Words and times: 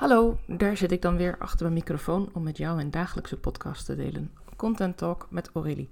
Hallo, 0.00 0.38
daar 0.46 0.76
zit 0.76 0.92
ik 0.92 1.02
dan 1.02 1.16
weer 1.16 1.38
achter 1.38 1.62
mijn 1.62 1.74
microfoon 1.74 2.30
om 2.32 2.42
met 2.42 2.56
jou 2.56 2.80
een 2.80 2.90
dagelijkse 2.90 3.36
podcast 3.36 3.86
te 3.86 3.96
delen. 3.96 4.32
Content 4.56 4.96
Talk 4.96 5.26
met 5.30 5.50
Aurélie. 5.54 5.88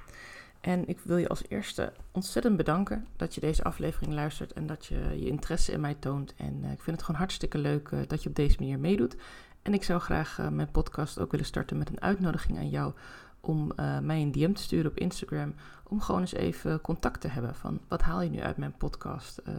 En 0.61 0.88
ik 0.88 0.99
wil 1.00 1.17
je 1.17 1.29
als 1.29 1.42
eerste 1.49 1.93
ontzettend 2.13 2.57
bedanken 2.57 3.07
dat 3.17 3.35
je 3.35 3.41
deze 3.41 3.65
aflevering 3.65 4.13
luistert 4.13 4.53
en 4.53 4.67
dat 4.67 4.87
je 4.87 4.95
je 4.95 5.27
interesse 5.27 5.73
in 5.73 5.81
mij 5.81 5.95
toont. 5.95 6.35
En 6.37 6.61
uh, 6.65 6.73
ik 6.73 6.81
vind 6.81 6.97
het 6.97 7.05
gewoon 7.05 7.21
hartstikke 7.21 7.59
leuk 7.59 7.91
uh, 7.91 8.01
dat 8.07 8.23
je 8.23 8.29
op 8.29 8.35
deze 8.35 8.57
manier 8.59 8.79
meedoet. 8.79 9.17
En 9.63 9.75
ik 9.75 9.85
zou 9.85 10.01
graag 10.01 10.38
uh, 10.38 10.49
mijn 10.49 10.71
podcast 10.71 11.21
ook 11.21 11.31
willen 11.31 11.47
starten 11.47 11.79
met 11.79 11.88
een 11.88 12.01
uitnodiging 12.01 12.59
aan 12.59 12.71
jou 12.71 12.93
om 13.41 13.73
uh, 13.77 13.99
mij 13.99 14.23
een 14.23 14.33
DM 14.33 14.53
te 14.53 14.63
sturen 14.63 14.91
op 14.91 14.97
Instagram. 14.97 15.55
Om 15.88 16.01
gewoon 16.01 16.20
eens 16.20 16.33
even 16.33 16.80
contact 16.80 17.20
te 17.20 17.29
hebben 17.29 17.55
van 17.55 17.80
wat 17.88 18.02
haal 18.02 18.20
je 18.20 18.30
nu 18.30 18.41
uit 18.41 18.57
mijn 18.57 18.77
podcast? 18.77 19.41
Uh, 19.48 19.55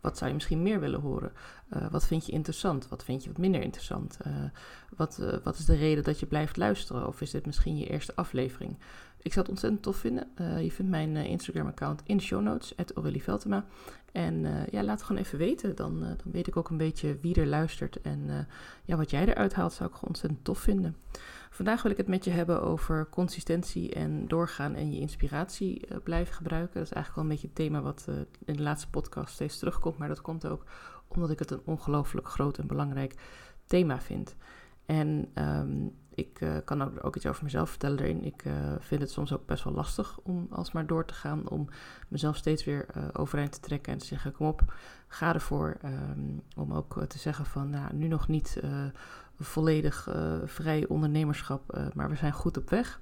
wat 0.00 0.16
zou 0.16 0.28
je 0.28 0.34
misschien 0.34 0.62
meer 0.62 0.80
willen 0.80 1.00
horen? 1.00 1.32
Uh, 1.76 1.86
wat 1.90 2.06
vind 2.06 2.26
je 2.26 2.32
interessant? 2.32 2.88
Wat 2.88 3.04
vind 3.04 3.22
je 3.22 3.28
wat 3.28 3.38
minder 3.38 3.62
interessant? 3.62 4.18
wat, 4.96 5.20
wat 5.44 5.58
is 5.58 5.64
de 5.64 5.76
reden 5.76 6.04
dat 6.04 6.20
je 6.20 6.26
blijft 6.26 6.56
luisteren? 6.56 7.06
Of 7.06 7.20
is 7.20 7.30
dit 7.30 7.46
misschien 7.46 7.78
je 7.78 7.86
eerste 7.86 8.14
aflevering? 8.14 8.76
Ik 9.22 9.32
zou 9.32 9.40
het 9.40 9.48
ontzettend 9.48 9.82
tof 9.82 9.96
vinden. 9.96 10.26
je 10.36 10.72
vindt 10.72 10.90
mijn 10.90 11.16
Instagram-account 11.16 12.02
in 12.04 12.16
de 12.16 12.22
show 12.22 12.42
notes, 12.42 12.74
Veltema. 13.18 13.64
En 14.12 14.66
ja, 14.70 14.82
laat 14.82 14.98
het 14.98 15.02
gewoon 15.02 15.22
even 15.22 15.38
weten. 15.38 15.76
Dan, 15.76 16.00
dan 16.00 16.32
weet 16.32 16.46
ik 16.46 16.56
ook 16.56 16.68
een 16.68 16.76
beetje 16.76 17.18
wie 17.20 17.34
er 17.34 17.46
luistert. 17.46 18.00
En 18.00 18.46
ja, 18.84 18.96
wat 18.96 19.10
jij 19.10 19.26
eruit 19.26 19.54
haalt, 19.54 19.72
zou 19.72 19.88
ik 19.88 19.94
gewoon 19.94 20.10
ontzettend 20.10 20.44
tof 20.44 20.58
vinden. 20.58 20.96
Vandaag 21.50 21.82
wil 21.82 21.90
ik 21.90 21.96
het 21.96 22.08
met 22.08 22.24
je 22.24 22.30
hebben 22.30 22.62
over 22.62 23.08
consistentie 23.08 23.94
en 23.94 24.28
doorgaan 24.28 24.74
en 24.74 24.92
je 24.92 25.00
inspiratie 25.00 25.88
uh, 25.88 25.98
blijven 26.04 26.34
gebruiken. 26.34 26.74
Dat 26.74 26.82
is 26.82 26.92
eigenlijk 26.92 27.14
wel 27.14 27.24
een 27.24 27.30
beetje 27.30 27.46
het 27.46 27.56
thema 27.56 27.82
wat 27.82 28.06
uh, 28.08 28.14
in 28.44 28.56
de 28.56 28.62
laatste 28.62 28.90
podcast 28.90 29.34
steeds 29.34 29.58
terugkomt. 29.58 29.98
Maar 29.98 30.08
dat 30.08 30.20
komt 30.20 30.46
ook 30.46 30.64
omdat 31.08 31.30
ik 31.30 31.38
het 31.38 31.50
een 31.50 31.62
ongelooflijk 31.64 32.28
groot 32.28 32.58
en 32.58 32.66
belangrijk 32.66 33.14
thema 33.66 34.00
vind. 34.00 34.36
En 34.86 35.30
um, 35.34 35.96
ik 36.20 36.40
uh, 36.40 36.56
kan 36.64 36.82
ook, 36.82 37.04
ook, 37.04 37.16
iets 37.16 37.26
over 37.26 37.44
mezelf 37.44 37.70
vertellen. 37.70 38.24
Ik 38.24 38.44
vind 38.78 39.00
het 39.00 39.10
soms 39.10 39.32
ook 39.32 39.46
best 39.46 39.64
wel 39.64 39.72
lastig 39.72 40.18
om 40.22 40.46
alsmaar 40.50 40.86
door 40.86 41.04
te 41.04 41.14
gaan. 41.14 41.48
Om 41.48 41.68
mezelf 42.08 42.36
steeds 42.36 42.64
weer 42.64 42.86
overeind 43.12 43.52
te 43.52 43.60
trekken 43.60 43.92
en 43.92 43.98
te 43.98 44.06
zeggen: 44.06 44.32
kom 44.32 44.46
op, 44.46 44.74
ga 45.08 45.34
ervoor. 45.34 45.76
Um, 45.84 46.42
om 46.56 46.72
ook 46.72 47.04
te 47.08 47.18
zeggen 47.18 47.46
van 47.46 47.70
nou, 47.70 47.94
nu 47.94 48.08
nog 48.08 48.28
niet 48.28 48.60
volledig 49.38 50.08
vrij 50.44 50.86
ondernemerschap, 50.86 51.90
maar 51.94 52.08
we 52.08 52.16
zijn 52.16 52.32
goed 52.32 52.56
op 52.56 52.70
weg. 52.70 53.00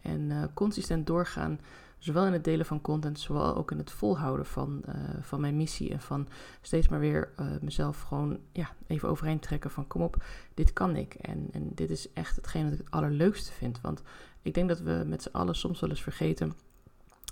En 0.00 0.50
consistent 0.54 1.06
doorgaan, 1.06 1.60
zowel 2.00 2.26
in 2.26 2.32
het 2.32 2.44
delen 2.44 2.66
van 2.66 2.80
content, 2.80 3.20
zowel 3.20 3.56
ook 3.56 3.70
in 3.70 3.78
het 3.78 3.90
volhouden 3.90 4.46
van, 4.46 4.82
van 5.20 5.40
mijn 5.40 5.56
missie. 5.56 5.90
En 5.90 6.00
van 6.00 6.28
steeds 6.60 6.88
maar 6.88 7.00
weer 7.00 7.30
mezelf 7.60 8.00
gewoon 8.00 8.38
ja, 8.52 8.70
even 8.86 9.08
overeind 9.08 9.42
trekken 9.42 9.70
van 9.70 9.86
kom 9.86 10.02
op, 10.02 10.24
dit 10.54 10.72
kan 10.72 10.96
ik. 10.96 11.14
En, 11.14 11.48
en 11.52 11.70
dit 11.74 11.90
is 11.90 12.12
echt 12.12 12.36
hetgeen 12.36 12.64
wat 12.64 12.72
ik 12.72 12.78
het 12.78 12.90
allerleukste 12.90 13.52
vind. 13.52 13.80
Want 13.80 14.02
ik 14.42 14.54
denk 14.54 14.68
dat 14.68 14.80
we 14.80 15.02
met 15.06 15.22
z'n 15.22 15.32
allen 15.32 15.54
soms 15.54 15.80
wel 15.80 15.90
eens 15.90 16.02
vergeten 16.02 16.52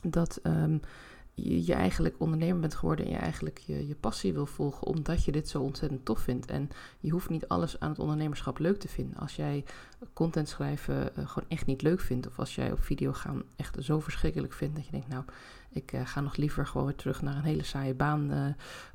dat... 0.02 0.41
Um, 0.42 0.80
je, 1.42 1.75
eigenlijk 1.75 2.14
ondernemer 2.19 2.61
bent 2.61 2.75
geworden 2.75 3.05
en 3.05 3.11
je 3.11 3.19
eigenlijk 3.19 3.58
je, 3.58 3.86
je 3.86 3.94
passie 3.94 4.33
wil 4.33 4.47
volgen 4.47 4.86
omdat 4.86 5.25
je 5.25 5.33
dit 5.33 5.48
zo 5.48 5.62
ontzettend 5.62 6.05
tof 6.05 6.20
vindt. 6.20 6.47
En 6.47 6.70
je 7.00 7.11
hoeft 7.11 7.28
niet 7.28 7.48
alles 7.48 7.81
aan 7.81 7.89
het 7.89 7.98
ondernemerschap 7.98 8.58
leuk 8.58 8.78
te 8.78 8.89
vinden. 8.89 9.17
Als 9.17 9.36
jij 9.36 9.64
content 10.12 10.48
schrijven 10.48 11.11
uh, 11.19 11.28
gewoon 11.28 11.48
echt 11.48 11.66
niet 11.66 11.83
leuk 11.83 12.00
vindt, 12.00 12.27
of 12.27 12.39
als 12.39 12.55
jij 12.55 12.72
op 12.72 12.83
video 12.83 13.12
gaan 13.12 13.42
echt 13.56 13.77
zo 13.81 14.00
verschrikkelijk 14.00 14.53
vindt 14.53 14.77
dat 14.77 14.84
je 14.84 14.91
denkt, 14.91 15.09
nou, 15.09 15.25
ik 15.70 15.92
uh, 15.92 16.06
ga 16.06 16.20
nog 16.20 16.36
liever 16.36 16.66
gewoon 16.66 16.86
weer 16.86 16.97
terug 16.97 17.22
naar 17.22 17.36
een 17.36 17.42
hele 17.42 17.64
saaie 17.64 17.94
baan 17.94 18.33
uh, 18.33 18.47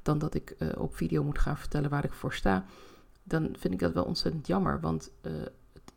dan 0.01 0.17
dat 0.17 0.33
ik 0.33 0.55
op 0.77 0.95
video 0.95 1.23
moet 1.23 1.39
gaan 1.39 1.57
vertellen 1.57 1.89
waar 1.89 2.05
ik 2.05 2.13
voor 2.13 2.33
sta. 2.33 2.65
Dan 3.23 3.55
vind 3.59 3.73
ik 3.73 3.79
dat 3.79 3.93
wel 3.93 4.03
ontzettend 4.03 4.47
jammer, 4.47 4.79
want 4.79 5.11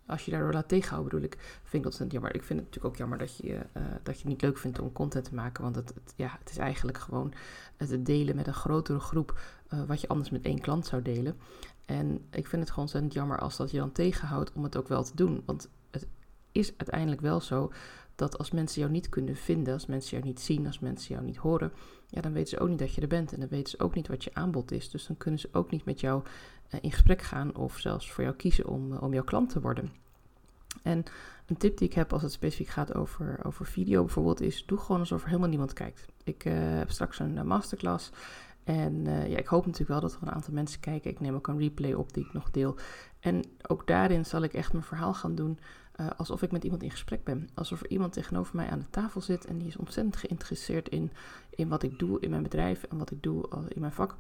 als 0.07 0.25
je 0.25 0.31
daardoor 0.31 0.53
laat 0.53 0.69
tegenhouden, 0.69 1.11
bedoel 1.11 1.27
ik, 1.27 1.39
vind 1.39 1.63
ik 1.63 1.73
dat 1.73 1.85
ontzettend 1.85 2.13
jammer. 2.13 2.35
Ik 2.35 2.43
vind 2.43 2.59
het 2.59 2.69
natuurlijk 2.69 2.95
ook 2.95 2.99
jammer 2.99 3.19
dat 3.19 3.37
je, 3.37 3.53
uh, 3.53 3.83
dat 4.03 4.15
je 4.15 4.21
het 4.21 4.31
niet 4.31 4.43
leuk 4.43 4.59
vindt 4.59 4.79
om 4.79 4.93
content 4.93 5.25
te 5.25 5.35
maken. 5.35 5.63
Want 5.63 5.77
het, 5.77 5.89
het 5.89 6.13
ja, 6.17 6.37
het 6.39 6.51
is 6.51 6.57
eigenlijk 6.57 6.99
gewoon 6.99 7.33
het 7.77 8.07
delen 8.07 8.37
met 8.37 8.47
een 8.47 8.55
grotere 8.55 9.01
groep 9.01 9.41
uh, 9.75 9.85
wat 9.85 10.01
je 10.01 10.09
anders 10.09 10.31
met 10.31 10.45
één 10.45 10.61
klant 10.61 10.87
zou 10.87 11.03
delen. 11.03 11.37
En 11.87 12.27
ik 12.31 12.47
vind 12.47 12.63
het 12.63 12.69
gewoon 12.71 12.85
ontzettend 12.85 13.15
jammer 13.15 13.39
als 13.39 13.57
dat 13.57 13.71
je 13.71 13.79
dan 13.79 13.93
tegenhoudt 13.93 14.53
om 14.53 14.63
het 14.63 14.77
ook 14.77 14.89
wel 14.89 15.05
te 15.05 15.15
doen. 15.15 15.43
Want 15.45 15.69
het 15.91 16.07
is 16.53 16.73
uiteindelijk 16.77 17.21
wel 17.21 17.41
zo 17.41 17.73
dat 18.17 18.39
als 18.39 18.51
mensen 18.51 18.81
jou 18.81 18.93
niet 18.93 19.09
kunnen 19.09 19.37
vinden, 19.37 19.73
als 19.73 19.87
mensen 19.87 20.11
jou 20.11 20.29
niet 20.29 20.41
zien, 20.41 20.67
als 20.67 20.79
mensen 20.79 21.15
jou 21.15 21.27
niet 21.27 21.37
horen, 21.37 21.73
ja, 22.09 22.21
dan 22.21 22.33
weten 22.33 22.49
ze 22.49 22.59
ook 22.59 22.69
niet 22.69 22.79
dat 22.79 22.95
je 22.95 23.01
er 23.01 23.09
bent. 23.09 23.33
En 23.33 23.41
dan 23.41 23.49
weten 23.49 23.71
ze 23.71 23.79
ook 23.79 23.95
niet 23.95 24.09
wat 24.09 24.25
je 24.25 24.35
aanbod 24.35 24.71
is. 24.71 24.91
Dus 24.91 25.07
dan 25.07 25.17
kunnen 25.17 25.41
ze 25.41 25.49
ook 25.53 25.71
niet 25.71 25.85
met 25.85 26.01
jou 26.01 26.23
uh, 26.75 26.81
in 26.83 26.93
gesprek 26.93 27.23
gaan 27.23 27.57
of 27.57 27.79
zelfs 27.79 28.13
voor 28.13 28.25
jou 28.25 28.37
kiezen 28.37 28.67
om, 28.67 28.93
uh, 28.93 29.03
om 29.03 29.13
jouw 29.13 29.25
klant 29.25 29.51
te 29.51 29.61
worden. 29.61 29.93
En 30.83 31.05
een 31.47 31.57
tip 31.57 31.79
die 31.79 31.89
ik 31.89 31.95
heb 31.95 32.13
als 32.13 32.23
het 32.23 32.33
specifiek 32.33 32.69
gaat 32.69 32.95
over, 32.95 33.41
over 33.43 33.67
video 33.67 34.05
bijvoorbeeld 34.05 34.41
is: 34.41 34.67
doe 34.67 34.79
gewoon 34.79 35.01
alsof 35.01 35.23
er 35.23 35.29
helemaal 35.29 35.49
niemand 35.49 35.73
kijkt. 35.73 36.07
Ik 36.25 36.45
uh, 36.45 36.55
heb 36.57 36.91
straks 36.91 37.19
een 37.19 37.47
masterclass. 37.47 38.11
En 38.65 39.05
ja, 39.05 39.37
ik 39.37 39.47
hoop 39.47 39.67
natuurlijk 39.67 39.91
wel 39.91 40.01
dat 40.01 40.13
er 40.13 40.23
een 40.23 40.35
aantal 40.35 40.55
mensen 40.55 40.81
kijken. 40.81 41.11
Ik 41.11 41.21
neem 41.21 41.35
ook 41.35 41.47
een 41.47 41.59
replay 41.59 41.93
op 41.93 42.13
die 42.13 42.25
ik 42.25 42.33
nog 42.33 42.51
deel. 42.51 42.77
En 43.21 43.45
ook 43.67 43.87
daarin 43.87 44.25
zal 44.25 44.43
ik 44.43 44.53
echt 44.53 44.73
mijn 44.73 44.85
verhaal 44.85 45.15
gaan 45.15 45.35
doen 45.35 45.59
uh, 46.01 46.07
alsof 46.17 46.43
ik 46.43 46.53
met 46.53 46.65
iemand 46.65 46.83
in 46.83 46.91
gesprek 46.91 47.25
ben. 47.25 47.49
Alsof 47.55 47.81
er 47.81 47.91
iemand 47.91 48.13
tegenover 48.13 48.57
mij 48.57 48.71
aan 48.71 48.79
de 48.79 48.91
tafel 48.91 49.21
zit 49.21 49.45
en 49.45 49.59
die 49.59 49.69
is 49.69 49.77
ontzettend 49.77 50.17
geïnteresseerd 50.17 50.89
in, 50.89 51.13
in 51.51 51.69
wat 51.69 51.83
ik 51.83 51.99
doe 51.99 52.21
in 52.21 52.31
mijn 52.31 52.43
bedrijf 52.43 52.83
en 52.83 52.99
wat 52.99 53.11
ik 53.11 53.23
doe 53.23 53.49
in 53.69 53.81
mijn 53.81 53.93
vak. 53.93 54.17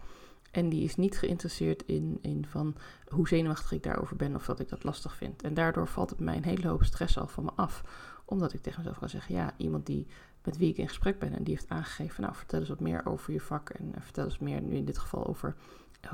En 0.50 0.68
die 0.68 0.82
is 0.82 0.96
niet 0.96 1.18
geïnteresseerd 1.18 1.82
in, 1.86 2.18
in 2.20 2.46
van 2.46 2.74
hoe 3.08 3.28
zenuwachtig 3.28 3.72
ik 3.72 3.82
daarover 3.82 4.16
ben 4.16 4.34
of 4.34 4.44
dat 4.44 4.60
ik 4.60 4.68
dat 4.68 4.84
lastig 4.84 5.16
vind. 5.16 5.42
En 5.42 5.54
daardoor 5.54 5.88
valt 5.88 6.10
het 6.10 6.18
mij 6.18 6.36
een 6.36 6.44
hele 6.44 6.68
hoop 6.68 6.84
stress 6.84 7.18
al 7.18 7.26
van 7.26 7.44
me 7.44 7.50
af. 7.54 7.84
Omdat 8.24 8.52
ik 8.52 8.62
tegen 8.62 8.78
mezelf 8.78 8.98
kan 8.98 9.08
zeggen, 9.08 9.34
ja, 9.34 9.54
iemand 9.56 9.86
die, 9.86 10.06
met 10.44 10.56
wie 10.56 10.68
ik 10.68 10.76
in 10.76 10.88
gesprek 10.88 11.18
ben 11.18 11.32
en 11.32 11.42
die 11.42 11.54
heeft 11.54 11.68
aangegeven, 11.68 12.22
nou 12.22 12.34
vertel 12.34 12.58
eens 12.58 12.68
wat 12.68 12.80
meer 12.80 13.06
over 13.06 13.32
je 13.32 13.40
vak 13.40 13.70
en 13.70 13.94
vertel 14.00 14.24
eens 14.24 14.38
meer 14.38 14.60
nu 14.60 14.74
in 14.74 14.84
dit 14.84 14.98
geval 14.98 15.26
over 15.26 15.56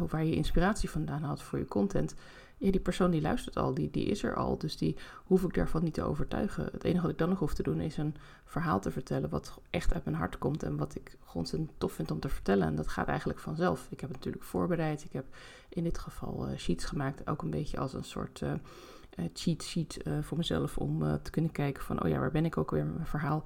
waar 0.08 0.24
je 0.24 0.34
inspiratie 0.34 0.90
vandaan 0.90 1.22
haalt 1.22 1.42
voor 1.42 1.58
je 1.58 1.66
content 1.66 2.14
ja, 2.62 2.70
die 2.70 2.80
persoon 2.80 3.10
die 3.10 3.20
luistert 3.20 3.56
al, 3.56 3.74
die, 3.74 3.90
die 3.90 4.04
is 4.04 4.22
er 4.22 4.34
al. 4.34 4.58
Dus 4.58 4.76
die 4.76 4.96
hoef 5.24 5.42
ik 5.42 5.54
daarvan 5.54 5.82
niet 5.82 5.94
te 5.94 6.02
overtuigen. 6.02 6.68
Het 6.72 6.84
enige 6.84 7.02
wat 7.02 7.10
ik 7.10 7.18
dan 7.18 7.28
nog 7.28 7.38
hoef 7.38 7.54
te 7.54 7.62
doen 7.62 7.80
is 7.80 7.96
een 7.96 8.14
verhaal 8.44 8.80
te 8.80 8.90
vertellen 8.90 9.30
wat 9.30 9.58
echt 9.70 9.94
uit 9.94 10.04
mijn 10.04 10.16
hart 10.16 10.38
komt 10.38 10.62
en 10.62 10.76
wat 10.76 10.94
ik 10.94 11.16
gewoon 11.24 11.68
tof 11.78 11.92
vind 11.92 12.10
om 12.10 12.20
te 12.20 12.28
vertellen. 12.28 12.66
En 12.66 12.74
dat 12.74 12.88
gaat 12.88 13.08
eigenlijk 13.08 13.38
vanzelf. 13.38 13.86
Ik 13.90 14.00
heb 14.00 14.08
het 14.08 14.18
natuurlijk 14.18 14.44
voorbereid. 14.44 15.04
Ik 15.04 15.12
heb 15.12 15.24
in 15.68 15.84
dit 15.84 15.98
geval 15.98 16.48
uh, 16.48 16.56
sheets 16.56 16.84
gemaakt, 16.84 17.28
ook 17.28 17.42
een 17.42 17.50
beetje 17.50 17.78
als 17.78 17.92
een 17.92 18.04
soort 18.04 18.40
uh, 18.40 18.52
cheat 19.32 19.62
sheet 19.62 20.02
voor 20.20 20.36
mezelf 20.36 20.78
om 20.78 21.22
te 21.22 21.30
kunnen 21.30 21.52
kijken 21.52 21.82
van, 21.82 22.02
oh 22.02 22.08
ja, 22.08 22.18
waar 22.18 22.30
ben 22.30 22.44
ik 22.44 22.56
ook 22.56 22.70
weer 22.70 22.84
met 22.84 22.94
mijn 22.94 23.06
verhaal? 23.06 23.44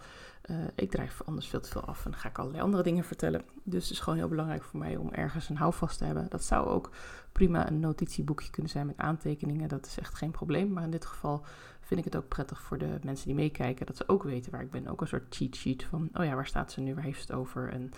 ik 0.75 0.91
drijf 0.91 1.23
anders 1.25 1.49
veel 1.49 1.61
te 1.61 1.69
veel 1.69 1.85
af 1.85 2.05
en 2.05 2.11
dan 2.11 2.21
ga 2.21 2.29
ik 2.29 2.39
allerlei 2.39 2.63
andere 2.63 2.83
dingen 2.83 3.05
vertellen. 3.05 3.43
Dus 3.63 3.83
het 3.83 3.93
is 3.93 4.01
gewoon 4.01 4.19
heel 4.19 4.29
belangrijk 4.29 4.63
voor 4.63 4.79
mij 4.79 4.97
om 4.97 5.11
ergens 5.13 5.49
een 5.49 5.57
houvast 5.57 5.99
te 5.99 6.05
hebben. 6.05 6.27
Dat 6.29 6.45
zou 6.45 6.69
ook 6.69 6.91
prima 7.33 7.69
een 7.69 7.81
notitieboekje 7.81 8.51
kunnen 8.51 8.71
zijn 8.71 8.87
met 8.87 8.97
aantekeningen. 8.97 9.69
Dat 9.69 9.87
is 9.87 9.99
echt 9.99 10.15
geen 10.15 10.31
probleem. 10.31 10.73
Maar 10.73 10.85
in 10.85 10.91
dit 10.91 11.07
geval 11.07 11.45
vind 11.81 12.01
ik 12.01 12.05
het 12.05 12.17
ook 12.17 12.29
prettig 12.29 12.63
voor 12.63 12.79
de 12.79 12.99
mensen 13.03 13.27
die 13.27 13.35
meekijken. 13.35 13.87
Dat 13.87 13.97
ze 13.97 14.09
ook 14.09 14.23
weten 14.23 14.53
waar 14.53 14.63
ik 14.63 14.71
ben. 14.71 14.89
Ook 14.89 15.01
een 15.01 15.09
soort 15.09 15.35
cheat 15.35 15.57
sheet 15.57 15.85
van, 15.85 16.09
oh 16.13 16.25
ja, 16.25 16.35
waar 16.35 16.47
staat 16.47 16.73
ze 16.73 16.81
nu? 16.81 16.95
Waar 16.95 17.05
heeft 17.05 17.21
ze 17.21 17.33
het 17.33 17.41
over? 17.41 17.69
En 17.69 17.91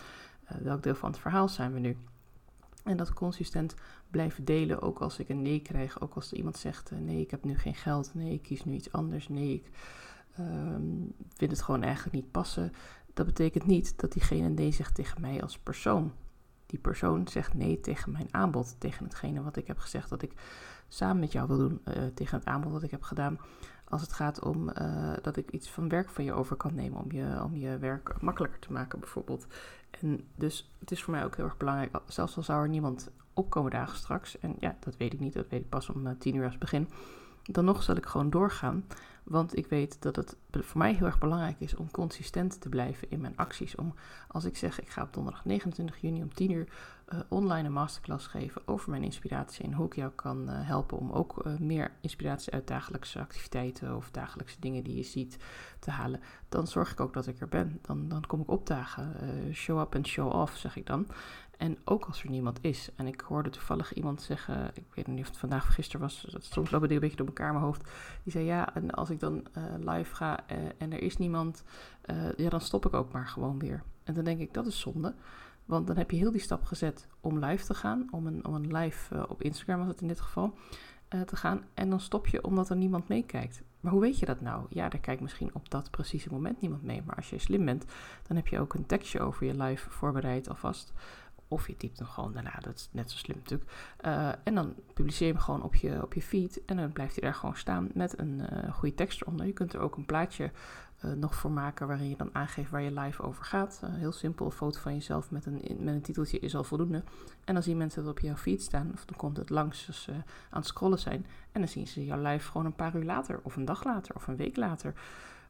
welk 0.63 0.83
deel 0.83 0.95
van 0.95 1.11
het 1.11 1.21
verhaal 1.21 1.49
zijn 1.49 1.73
we 1.73 1.79
nu? 1.79 1.97
En 2.85 2.97
dat 2.97 3.13
consistent 3.13 3.75
blijven 4.11 4.45
delen, 4.45 4.83
ook 4.83 4.99
als 4.99 5.19
ik 5.19 5.29
een 5.29 5.43
nee 5.43 5.63
krijg. 5.63 6.01
Ook 6.01 6.15
als 6.15 6.33
iemand 6.33 6.57
zegt, 6.57 6.91
uh, 6.93 6.99
nee, 6.99 7.21
ik 7.21 7.31
heb 7.31 7.45
nu 7.45 7.59
geen 7.59 7.75
geld. 7.75 8.15
Nee, 8.15 8.33
ik 8.33 8.43
kies 8.43 8.65
nu 8.65 8.73
iets 8.73 8.93
anders. 8.93 9.29
Nee, 9.29 9.55
ik 9.55 9.71
vind 11.37 11.51
het 11.51 11.63
gewoon 11.63 11.83
eigenlijk 11.83 12.15
niet 12.15 12.31
passen. 12.31 12.73
Dat 13.15 13.27
betekent 13.27 13.67
niet 13.67 14.01
dat 14.01 14.13
diegene 14.13 14.49
nee 14.49 14.73
zegt 14.73 14.95
tegen 14.95 15.21
mij 15.21 15.43
als 15.43 15.59
persoon 15.59 16.13
die 16.69 16.79
persoon 16.79 17.29
zegt 17.29 17.55
nee 17.55 17.81
tegen 17.81 18.13
mijn 18.13 18.29
aanbod, 18.31 18.77
tegen 18.79 19.05
hetgene 19.05 19.43
wat 19.43 19.57
ik 19.57 19.67
heb 19.67 19.79
gezegd 19.79 20.09
dat 20.09 20.23
ik 20.23 20.33
samen 20.89 21.19
met 21.19 21.33
jou 21.33 21.49
wil 21.49 21.57
doen, 21.57 21.81
uh, 21.85 21.95
tegen 22.15 22.39
het 22.39 22.47
aanbod 22.47 22.73
dat 22.73 22.83
ik 22.83 22.91
heb 22.91 23.03
gedaan. 23.03 23.39
Als 23.85 24.01
het 24.01 24.13
gaat 24.13 24.45
om 24.45 24.69
uh, 24.69 25.13
dat 25.23 25.37
ik 25.37 25.51
iets 25.51 25.71
van 25.71 25.89
werk 25.89 26.09
van 26.09 26.25
je 26.25 26.33
over 26.33 26.57
kan 26.57 26.75
nemen 26.75 27.01
om 27.01 27.13
je, 27.13 27.41
om 27.45 27.57
je 27.57 27.79
werk 27.79 28.21
makkelijker 28.21 28.61
te 28.61 28.73
maken, 28.73 29.01
bijvoorbeeld. 29.01 29.47
En 29.91 30.21
dus 30.35 30.73
het 30.79 30.91
is 30.91 31.03
voor 31.03 31.15
mij 31.15 31.25
ook 31.25 31.37
heel 31.37 31.45
erg 31.45 31.57
belangrijk, 31.57 31.97
zelfs 32.07 32.37
al 32.37 32.43
zou 32.43 32.63
er 32.63 32.69
niemand 32.69 33.11
opkomen 33.39 33.71
dagen 33.71 33.97
straks, 33.97 34.39
en 34.39 34.55
ja, 34.59 34.77
dat 34.81 34.97
weet 34.97 35.13
ik 35.13 35.21
niet, 35.21 35.33
dat 35.33 35.49
weet 35.49 35.61
ik 35.61 35.69
pas 35.69 35.89
om 35.89 36.07
uh, 36.07 36.13
tien 36.19 36.35
uur 36.35 36.45
als 36.45 36.59
begin, 36.59 36.89
dan 37.43 37.65
nog 37.65 37.83
zal 37.83 37.97
ik 37.97 38.07
gewoon 38.07 38.31
doorgaan. 38.31 38.85
Want 39.29 39.57
ik 39.57 39.67
weet 39.67 40.03
dat 40.03 40.17
het 40.17 40.37
voor 40.51 40.79
mij 40.79 40.95
heel 40.95 41.07
erg 41.07 41.19
belangrijk 41.19 41.61
is 41.61 41.77
om 41.77 41.91
consistent 41.91 42.61
te 42.61 42.69
blijven 42.69 43.11
in 43.11 43.21
mijn 43.21 43.37
acties. 43.37 43.75
Om, 43.75 43.95
als 44.29 44.45
ik 44.45 44.57
zeg, 44.57 44.81
ik 44.81 44.89
ga 44.89 45.03
op 45.03 45.13
donderdag 45.13 45.45
29 45.45 46.01
juni 46.01 46.23
om 46.23 46.35
10 46.35 46.51
uur 46.51 46.69
uh, 47.13 47.21
online 47.29 47.67
een 47.67 47.73
masterclass 47.73 48.27
geven 48.27 48.63
over 48.65 48.91
mijn 48.91 49.03
inspiratie 49.03 49.65
en 49.65 49.73
hoe 49.73 49.87
ik 49.87 49.95
jou 49.95 50.11
kan 50.15 50.51
uh, 50.51 50.67
helpen 50.67 50.99
om 50.99 51.13
ook 51.13 51.47
uh, 51.47 51.59
meer 51.59 51.91
inspiratie 52.01 52.53
uit 52.53 52.67
dagelijkse 52.67 53.19
activiteiten 53.19 53.97
of 53.97 54.11
dagelijkse 54.11 54.61
dingen 54.61 54.85
die 54.85 54.97
je 54.97 55.03
ziet 55.03 55.37
te 55.79 55.91
halen, 55.91 56.21
dan 56.49 56.67
zorg 56.67 56.93
ik 56.93 57.01
ook 57.01 57.13
dat 57.13 57.27
ik 57.27 57.41
er 57.41 57.49
ben. 57.49 57.79
Dan, 57.83 58.09
dan 58.09 58.27
kom 58.27 58.41
ik 58.41 58.51
opdagen. 58.51 59.17
show 59.53 59.81
up 59.81 59.95
en 59.95 60.07
show 60.07 60.33
off, 60.33 60.57
zeg 60.57 60.77
ik 60.77 60.87
dan. 60.87 61.07
En 61.59 61.79
ook 61.85 62.05
als 62.05 62.23
er 62.23 62.31
niemand 62.31 62.59
is. 62.61 62.91
En 62.97 63.07
ik 63.07 63.21
hoorde 63.21 63.51
toevallig 63.51 63.93
iemand 63.93 64.23
zeggen, 64.23 64.71
ik 64.75 64.85
weet 64.95 65.07
niet 65.07 65.21
of 65.21 65.27
het 65.27 65.37
vandaag 65.37 65.69
of 65.69 65.75
gisteren 65.75 66.01
was, 66.01 66.27
dat 66.31 66.45
soms 66.45 66.71
lopen 66.71 66.89
dingen 66.89 67.03
een 67.03 67.09
beetje 67.09 67.17
door 67.17 67.27
elkaar 67.27 67.47
in 67.47 67.53
mijn 67.53 67.65
hoofd. 67.65 67.89
Die 68.23 68.33
zei 68.33 68.45
ja, 68.45 68.75
en 68.75 68.91
als 68.91 69.11
ik 69.11 69.18
dan 69.21 69.47
live 69.81 70.15
ga 70.15 70.47
en 70.79 70.93
er 70.93 71.03
is 71.03 71.17
niemand, 71.17 71.65
ja, 72.37 72.49
dan 72.49 72.61
stop 72.61 72.87
ik 72.87 72.95
ook 72.95 73.13
maar 73.13 73.27
gewoon 73.27 73.59
weer. 73.59 73.83
En 74.05 74.15
dan 74.15 74.25
denk 74.25 74.41
ik, 74.41 74.55
dat 74.55 74.67
is 74.67 74.81
zonde. 74.81 75.15
Want 75.65 75.87
dan 75.87 75.97
heb 75.97 76.11
je 76.11 76.17
heel 76.17 76.33
die 76.33 76.41
stap 76.41 76.65
gezet 76.65 77.09
om 77.21 77.45
live 77.45 77.65
te 77.65 77.75
gaan, 77.75 78.09
om 78.11 78.27
een, 78.27 78.47
om 78.47 78.55
een 78.55 78.77
live 78.77 79.29
op 79.29 79.43
Instagram 79.43 79.79
was 79.79 79.89
het 79.89 80.01
in 80.01 80.09
dit 80.09 80.21
geval, 80.21 80.55
te 81.09 81.37
gaan. 81.37 81.65
En 81.75 81.91
dan 81.91 82.01
stop 82.01 82.27
je 82.27 82.45
omdat 82.45 82.71
er 82.71 82.77
niemand 82.77 83.09
meekijkt. 83.09 83.63
Maar 83.81 83.93
hoe 83.93 84.01
weet 84.01 84.19
je 84.19 84.27
dat 84.27 84.41
nou? 84.41 84.67
Ja, 84.69 84.91
er 84.91 84.99
kijkt 84.99 85.21
misschien 85.21 85.55
op 85.55 85.71
dat 85.71 85.91
precieze 85.91 86.31
moment 86.31 86.61
niemand 86.61 86.83
mee. 86.83 87.03
Maar 87.07 87.17
als 87.17 87.31
je 87.31 87.39
slim 87.39 87.65
bent, 87.65 87.85
dan 88.27 88.37
heb 88.37 88.47
je 88.47 88.61
ook 88.61 88.75
een 88.75 88.87
tekstje 88.87 89.21
over 89.21 89.47
je 89.47 89.63
live 89.63 89.91
voorbereid 89.91 90.49
alvast. 90.49 90.93
Of 91.49 91.67
je 91.67 91.77
typt 91.77 91.99
hem 91.99 92.09
gewoon 92.09 92.33
daarna, 92.33 92.59
dat 92.61 92.75
is 92.75 92.89
net 92.93 93.11
zo 93.11 93.17
slim 93.17 93.37
natuurlijk. 93.37 93.71
Uh, 94.05 94.29
en 94.45 94.55
dan 94.55 94.75
publiceer 94.95 95.27
je 95.27 95.33
hem 95.33 95.43
gewoon 95.43 95.63
op 95.63 95.75
je, 95.75 96.03
op 96.03 96.15
je 96.15 96.23
feed. 96.23 96.65
En 96.65 96.77
dan 96.77 96.93
blijft 96.93 97.15
hij 97.15 97.23
daar 97.23 97.35
gewoon 97.39 97.57
staan 97.57 97.89
met 97.95 98.19
een 98.19 98.43
uh, 98.53 98.73
goede 98.73 98.95
tekst 98.95 99.23
eronder. 99.23 99.47
Je 99.47 99.53
kunt 99.53 99.73
er 99.73 99.81
ook 99.81 99.97
een 99.97 100.07
plaatje 100.07 100.51
uh, 101.05 101.13
nog 101.13 101.35
voor 101.35 101.51
maken 101.51 101.87
waarin 101.87 102.09
je 102.09 102.17
dan 102.17 102.31
aangeeft 102.33 102.71
waar 102.71 102.83
je 102.83 103.01
live 103.01 103.23
over 103.23 103.45
gaat. 103.45 103.83
Heel 103.85 104.13
simpel, 104.13 104.47
een 104.47 104.53
foto 104.53 104.81
van 104.81 104.95
jezelf 104.95 105.31
met 105.31 105.47
een, 105.47 105.63
met 105.79 105.95
een 105.95 106.03
titeltje 106.03 106.39
is 106.39 106.57
al 106.57 106.65
voldoende. 106.65 107.03
En 107.45 107.55
dan 107.55 107.63
zien 107.63 107.77
mensen 107.77 108.03
dat 108.03 108.11
op 108.11 108.19
jouw 108.19 108.37
feed 108.37 108.63
staan, 108.63 108.91
of 108.95 109.05
dan 109.05 109.17
komt 109.17 109.37
het 109.37 109.51
langs 109.51 109.87
als 109.87 110.03
ze 110.03 110.13
aan 110.13 110.23
het 110.51 110.67
scrollen 110.67 110.99
zijn. 110.99 111.27
En 111.53 111.61
dan 111.61 111.69
zien 111.69 111.87
ze 111.87 112.05
jouw 112.05 112.23
live 112.23 112.51
gewoon 112.51 112.67
een 112.67 112.75
paar 112.75 112.97
uur 112.97 113.05
later, 113.05 113.41
of 113.43 113.57
een 113.57 113.65
dag 113.65 113.85
later, 113.85 114.15
of 114.15 114.27
een 114.27 114.37
week 114.37 114.57
later. 114.57 114.95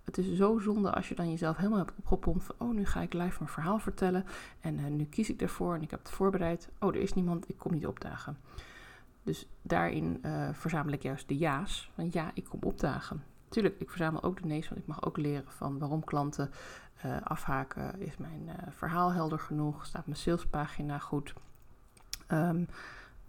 Het 0.08 0.19
is 0.19 0.37
zo 0.37 0.58
zonde 0.58 0.93
als 0.93 1.08
je 1.08 1.14
dan 1.14 1.31
jezelf 1.31 1.56
helemaal 1.56 1.78
hebt 1.78 1.93
opgepompt 1.99 2.44
van, 2.44 2.55
oh, 2.58 2.75
nu 2.75 2.87
ga 2.87 3.00
ik 3.00 3.12
live 3.12 3.37
mijn 3.38 3.50
verhaal 3.50 3.78
vertellen. 3.78 4.25
En 4.60 4.78
uh, 4.78 4.87
nu 4.87 5.05
kies 5.05 5.31
ik 5.31 5.43
ervoor 5.43 5.75
en 5.75 5.82
ik 5.82 5.90
heb 5.90 5.99
het 5.99 6.10
voorbereid. 6.10 6.69
Oh, 6.78 6.94
er 6.94 7.00
is 7.00 7.14
niemand, 7.14 7.49
ik 7.49 7.58
kom 7.58 7.72
niet 7.72 7.87
opdagen. 7.87 8.37
Dus 9.22 9.49
daarin 9.62 10.20
verzamel 10.52 10.93
ik 10.93 11.02
juist 11.02 11.28
de 11.28 11.37
ja's. 11.37 11.90
Van 11.94 12.08
ja, 12.10 12.31
ik 12.34 12.44
kom 12.44 12.60
opdagen. 12.62 13.22
Tuurlijk, 13.49 13.81
ik 13.81 13.90
verzamel 13.90 14.22
ook 14.22 14.43
de 14.43 14.49
nee's, 14.49 14.69
want 14.69 14.81
ik 14.81 14.87
mag 14.87 15.05
ook 15.05 15.16
leren 15.16 15.44
van 15.46 15.78
waarom 15.78 16.05
klanten 16.05 16.50
uh, 17.05 17.16
afhaken. 17.22 18.00
Is 18.00 18.16
mijn 18.16 18.50
verhaal 18.70 19.12
helder 19.12 19.38
genoeg? 19.38 19.87
Staat 19.87 20.06
mijn 20.06 20.19
salespagina 20.19 20.99
goed? 20.99 21.34
Um, 22.28 22.69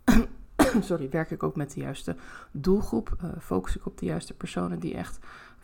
sorry, 0.82 1.10
werk 1.10 1.32
ik 1.32 1.44
ook 1.44 1.56
met 1.56 1.74
de 1.74 1.80
juiste 1.80 2.16
doelgroep? 2.52 3.18
Focus 3.40 3.76
ik 3.76 3.86
op 3.86 3.98
de 3.98 4.06
juiste 4.06 4.34
personen 4.34 4.80
die 4.80 4.94
echt 4.94 5.20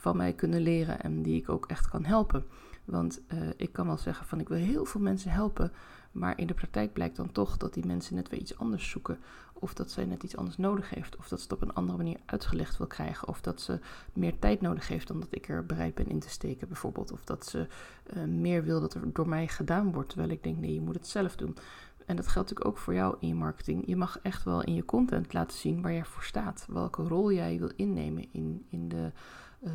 van 0.06 0.18
mij 0.18 0.34
kunnen 0.34 0.62
leren 0.62 1.02
en 1.02 1.22
die 1.22 1.42
ik 1.42 1.50
ook 1.50 1.66
echt 1.66 1.90
kan 1.90 2.06
helpen? 2.06 2.46
Want 2.86 3.22
ik 3.58 3.72
kan 3.72 3.88
wel 3.88 3.98
zeggen 3.98 4.26
van 4.26 4.40
ik 4.40 4.48
wil 4.48 4.58
heel 4.58 4.86
veel 4.86 5.02
mensen 5.02 5.32
helpen, 5.32 5.72
maar 6.12 6.40
in 6.40 6.48
de 6.48 6.54
praktijk 6.54 6.94
blijkt 6.94 7.16
dan 7.16 7.32
toch 7.32 7.58
dat 7.58 7.74
die 7.74 7.86
mensen 7.86 8.16
net 8.16 8.30
weer 8.30 8.40
iets 8.40 8.58
anders 8.58 8.90
zoeken. 8.90 9.20
Of 9.54 9.74
dat 9.74 9.92
zij 9.92 10.06
net 10.06 10.24
iets 10.24 10.38
anders 10.38 10.58
nodig 10.58 10.90
heeft. 10.90 11.16
Of 11.16 11.28
dat 11.28 11.40
ze 11.40 11.44
het 11.44 11.54
op 11.54 11.62
een 11.62 11.74
andere 11.74 11.98
manier 11.98 12.20
uitgelegd 12.26 12.78
wil 12.78 12.88
krijgen. 12.88 13.28
Of 13.28 13.42
dat 13.42 13.62
ze 13.62 13.80
meer 14.14 14.40
tijd 14.40 14.62
nodig 14.62 14.88
heeft 14.88 15.08
dan 15.08 15.20
dat 15.20 15.36
ik 15.36 15.50
er 15.50 15.66
bereid 15.66 15.96
ben 15.96 16.08
in 16.08 16.20
te 16.20 16.30
steken, 16.30 16.68
bijvoorbeeld. 16.68 17.12
Of 17.12 17.24
dat 17.24 17.46
ze 17.46 17.68
uh, 18.14 18.24
meer 18.24 18.64
wil 18.64 18.82
dat 18.82 18.94
er 18.94 19.14
door 19.14 19.30
mij 19.30 19.48
gedaan 19.48 19.92
wordt. 19.92 20.10
Terwijl 20.10 20.32
ik 20.32 20.44
denk, 20.44 20.58
nee, 20.58 20.74
je 20.74 20.82
moet 20.82 20.96
het 20.96 21.08
zelf 21.08 21.36
doen. 21.36 21.58
En 22.06 22.16
dat 22.16 22.28
geldt 22.28 22.50
natuurlijk 22.50 22.68
ook 22.68 22.84
voor 22.84 22.94
jou 22.94 23.16
in 23.20 23.28
je 23.28 23.36
marketing. 23.36 23.84
Je 23.88 23.96
mag 23.96 24.20
echt 24.22 24.44
wel 24.44 24.64
in 24.64 24.74
je 24.74 24.86
content 24.86 25.34
laten 25.34 25.58
zien 25.58 25.82
waar 25.82 25.94
jij 25.94 26.06
voor 26.06 26.24
staat. 26.24 26.66
Welke 26.70 27.04
rol 27.04 27.32
jij 27.32 27.60
wil 27.60 27.72
innemen 27.76 28.26
in, 28.32 28.66
in 28.70 28.88
de 28.90 29.12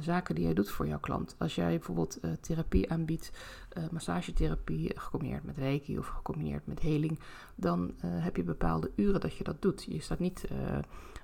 zaken 0.01 0.35
die 0.35 0.45
jij 0.45 0.55
doet 0.55 0.71
voor 0.71 0.87
jouw 0.87 0.99
klant. 0.99 1.35
Als 1.39 1.55
jij 1.55 1.77
bijvoorbeeld 1.77 2.19
uh, 2.23 2.31
therapie 2.41 2.91
aanbiedt, 2.91 3.33
uh, 3.79 3.85
massagetherapie 3.91 4.99
gecombineerd 4.99 5.45
met 5.45 5.57
reiki 5.57 5.99
of 5.99 6.07
gecombineerd 6.07 6.67
met 6.67 6.81
heling, 6.81 7.19
dan 7.55 7.95
heb 8.01 8.37
je 8.37 8.43
bepaalde 8.43 8.91
uren 8.95 9.21
dat 9.21 9.37
je 9.37 9.45
dat 9.45 9.63
doet. 9.63 9.87
Je 9.89 10.01
staat 10.01 10.19
niet 10.19 10.45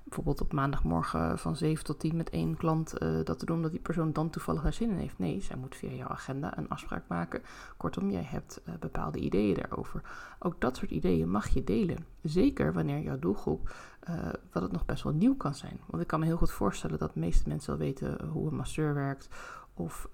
bijvoorbeeld 0.07 0.41
op 0.41 0.53
maandagmorgen 0.53 1.39
van 1.39 1.55
7 1.55 1.85
tot 1.85 1.99
10 1.99 2.15
met 2.15 2.29
één 2.29 2.57
klant 2.57 2.93
dat 3.23 3.39
te 3.39 3.45
doen 3.45 3.55
omdat 3.55 3.71
die 3.71 3.79
persoon 3.79 4.13
dan 4.13 4.29
toevallig 4.29 4.65
er 4.65 4.73
zin 4.73 4.89
in 4.89 4.97
heeft. 4.97 5.19
Nee, 5.19 5.41
zij 5.41 5.55
moet 5.55 5.75
via 5.75 5.91
jouw 5.91 6.07
agenda 6.07 6.57
een 6.57 6.69
afspraak 6.69 7.03
maken. 7.07 7.41
Kortom, 7.77 8.11
jij 8.11 8.23
hebt 8.23 8.61
bepaalde 8.79 9.19
ideeën 9.19 9.55
daarover. 9.55 10.01
Ook 10.39 10.61
dat 10.61 10.77
soort 10.77 10.91
ideeën 10.91 11.29
mag 11.29 11.47
je 11.47 11.63
delen. 11.63 12.05
Zeker 12.21 12.73
wanneer 12.73 12.99
jouw 12.99 13.19
doelgroep 13.19 13.75
uh, 14.09 14.15
wat 14.51 14.63
het 14.63 14.71
nog 14.71 14.85
best 14.85 15.03
wel 15.03 15.13
nieuw 15.13 15.35
kan 15.35 15.55
zijn. 15.55 15.79
Want 15.85 16.01
ik 16.01 16.07
kan 16.07 16.19
me 16.19 16.25
heel 16.25 16.37
goed 16.37 16.51
voorstellen 16.51 16.99
dat 16.99 17.13
de 17.13 17.19
meeste 17.19 17.49
mensen 17.49 17.69
wel 17.69 17.87
weten 17.87 18.27
hoe 18.27 18.49
een 18.49 18.55
masseur 18.55 18.93
werkt 18.93 19.29
of 19.73 20.09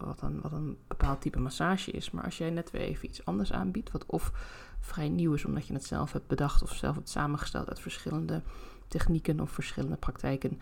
wat, 0.00 0.22
een, 0.22 0.40
wat 0.40 0.52
een 0.52 0.78
bepaald 0.88 1.20
type 1.20 1.38
massage 1.38 1.90
is. 1.90 2.10
Maar 2.10 2.24
als 2.24 2.38
jij 2.38 2.50
net 2.50 2.70
weer 2.70 2.80
even 2.80 3.08
iets 3.08 3.24
anders 3.24 3.52
aanbiedt, 3.52 3.90
wat 3.90 4.06
of 4.06 4.32
vrij 4.80 5.08
nieuw 5.08 5.32
is 5.34 5.44
omdat 5.44 5.66
je 5.66 5.72
het 5.72 5.84
zelf 5.84 6.12
hebt 6.12 6.26
bedacht 6.26 6.62
of 6.62 6.74
zelf 6.74 6.94
hebt 6.94 7.08
samengesteld 7.08 7.68
uit 7.68 7.80
verschillende 7.80 8.42
technieken 8.88 9.40
of 9.40 9.50
verschillende 9.50 9.96
praktijken, 9.96 10.58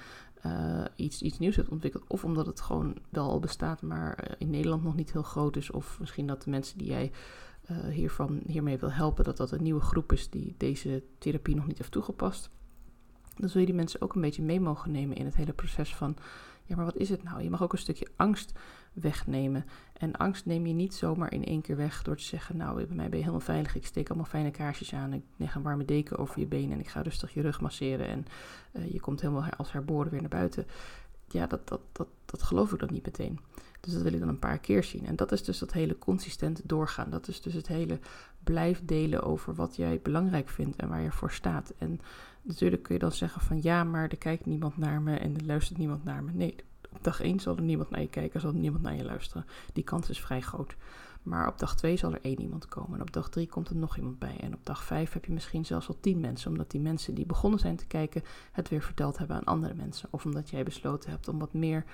uh, 0.47 0.85
iets, 0.97 1.23
iets 1.23 1.38
nieuws 1.38 1.56
hebt 1.56 1.69
ontwikkeld. 1.69 2.05
Of 2.06 2.25
omdat 2.25 2.47
het 2.47 2.61
gewoon 2.61 2.97
wel 3.09 3.31
al 3.31 3.41
bestaat, 3.41 3.82
maar 3.82 4.35
in 4.38 4.50
Nederland 4.50 4.82
nog 4.82 4.94
niet 4.94 5.12
heel 5.12 5.23
groot 5.23 5.56
is. 5.56 5.71
Of 5.71 5.97
misschien 6.00 6.26
dat 6.26 6.43
de 6.43 6.50
mensen 6.50 6.79
die 6.79 6.87
jij 6.87 7.12
uh, 7.71 7.79
hiervan, 7.88 8.41
hiermee 8.47 8.79
wil 8.79 8.93
helpen, 8.93 9.25
dat 9.25 9.37
dat 9.37 9.50
een 9.50 9.62
nieuwe 9.62 9.81
groep 9.81 10.12
is 10.12 10.31
die 10.31 10.55
deze 10.59 11.03
therapie 11.19 11.55
nog 11.55 11.67
niet 11.67 11.79
heeft 11.79 11.93
toegepast. 11.93 12.50
Dan 13.37 13.49
zul 13.49 13.61
je 13.61 13.67
die 13.67 13.75
mensen 13.75 14.01
ook 14.01 14.15
een 14.15 14.21
beetje 14.21 14.43
mee 14.43 14.61
mogen 14.61 14.91
nemen 14.91 15.17
in 15.17 15.25
het 15.25 15.37
hele 15.37 15.53
proces 15.53 15.95
van, 15.95 16.17
ja, 16.65 16.77
maar 16.77 16.85
wat 16.85 16.97
is 16.97 17.09
het 17.09 17.23
nou? 17.23 17.43
Je 17.43 17.51
mag 17.51 17.63
ook 17.63 17.73
een 17.73 17.79
stukje 17.79 18.09
angst 18.17 18.53
wegnemen. 18.93 19.65
En 19.93 20.17
angst 20.17 20.47
neem 20.47 20.67
je 20.67 20.73
niet 20.73 20.95
zomaar 20.95 21.33
in 21.33 21.45
één 21.45 21.61
keer 21.61 21.77
weg 21.77 22.03
door 22.03 22.17
te 22.17 22.23
zeggen, 22.23 22.57
nou, 22.57 22.77
bij 22.87 22.97
mij 22.97 23.09
ben 23.09 23.19
je 23.19 23.25
helemaal 23.25 23.41
veilig, 23.41 23.75
ik 23.75 23.87
steek 23.87 24.09
allemaal 24.09 24.27
fijne 24.27 24.51
kaarsjes 24.51 24.95
aan, 24.95 25.13
ik 25.13 25.23
leg 25.37 25.55
een 25.55 25.63
warme 25.63 25.85
deken 25.85 26.19
over 26.19 26.41
je 26.41 26.47
benen 26.47 26.73
en 26.73 26.81
ik 26.81 26.89
ga 26.89 27.03
rustig 27.03 27.35
je 27.35 27.41
rug 27.41 27.61
masseren 27.61 28.07
en 28.07 28.27
uh, 28.73 28.93
je 28.93 29.01
komt 29.01 29.21
helemaal 29.21 29.49
als 29.57 29.73
herboren 29.73 30.11
weer 30.11 30.21
naar 30.21 30.31
buiten. 30.31 30.67
Ja, 31.35 31.47
dat, 31.47 31.69
dat, 31.69 31.81
dat, 31.93 32.09
dat 32.25 32.43
geloof 32.43 32.73
ik 32.73 32.79
dan 32.79 32.93
niet 32.93 33.05
meteen. 33.05 33.39
Dus 33.81 33.93
dat 33.93 34.03
wil 34.03 34.13
ik 34.13 34.21
dan 34.21 34.29
een 34.29 34.39
paar 34.39 34.59
keer 34.59 34.85
zien. 34.85 35.07
En 35.07 35.17
dat 35.17 35.33
is 35.33 35.45
dus 35.45 35.59
dat 35.59 35.73
hele 35.73 35.99
consistent 35.99 36.61
doorgaan. 36.65 37.11
Dat 37.11 37.29
is 37.29 37.41
dus 37.41 37.55
het 37.55 37.67
hele 37.67 37.99
blijf 38.45 38.85
delen 38.85 39.23
over 39.23 39.55
wat 39.55 39.77
jij 39.77 40.01
belangrijk 40.03 40.49
vindt 40.49 40.77
en 40.77 40.89
waar 40.89 41.01
je 41.01 41.13
voor 41.13 41.31
staat. 41.31 41.73
En 41.79 42.01
natuurlijk 42.43 42.83
kun 42.83 42.95
je 42.95 43.01
dan 43.01 43.13
zeggen 43.13 43.41
van 43.41 43.63
ja, 43.63 43.85
maar 43.85 44.09
er 44.09 44.17
kijkt 44.17 44.47
niemand 44.47 44.77
naar 44.77 45.03
me 45.03 45.17
en 45.17 45.35
er 45.35 45.47
luistert 45.47 45.79
niemand 45.79 46.05
naar 46.05 46.25
me. 46.25 46.33
Nee, 46.33 46.57
op 46.91 47.05
dag 47.05 47.21
1 47.21 47.41
zal 47.41 47.57
er 47.57 47.63
niemand 47.63 47.91
naar 47.91 48.01
je 48.01 48.09
kijken, 48.09 48.41
zal 48.41 48.51
er 48.51 48.59
niemand 48.59 48.83
naar 48.83 48.97
je 48.97 49.05
luisteren. 49.05 49.47
Die 49.73 49.85
kans 49.85 50.09
is 50.09 50.21
vrij 50.21 50.41
groot. 50.41 50.77
Maar 51.25 51.49
op 51.49 51.59
dag 51.59 51.76
2 51.76 51.97
zal 51.97 52.12
er 52.12 52.21
één 52.23 52.41
iemand 52.41 52.67
komen. 52.67 52.94
En 52.94 53.00
op 53.00 53.12
dag 53.12 53.29
3 53.29 53.47
komt 53.47 53.69
er 53.69 53.76
nog 53.76 53.97
iemand 53.97 54.19
bij. 54.19 54.37
En 54.41 54.55
op 54.55 54.67
dag 54.67 54.85
5 54.85 55.12
heb 55.12 55.25
je 55.25 55.32
misschien 55.32 55.65
zelfs 55.65 55.88
al 55.88 55.97
10 56.00 56.21
mensen. 56.21 56.50
Omdat 56.50 56.71
die 56.71 56.81
mensen 56.81 57.15
die 57.15 57.26
begonnen 57.26 57.61
zijn 57.61 57.76
te 57.76 57.87
kijken 57.87 58.23
het 58.53 58.69
weer 58.69 58.82
verteld 58.82 59.19
hebben 59.19 59.37
aan 59.37 59.44
andere 59.44 59.75
mensen. 59.75 60.09
Of 60.11 60.25
omdat 60.25 60.50
jij 60.50 60.65
besloten 60.65 61.11
hebt 61.11 61.28
om 61.28 61.38
wat 61.38 61.52
meer 61.52 61.85